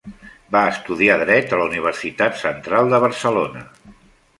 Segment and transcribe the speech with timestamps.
[0.55, 3.67] Va estudiar dret a la Universitat Central de Barcelona.